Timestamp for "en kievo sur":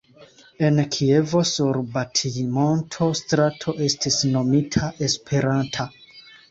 0.69-1.79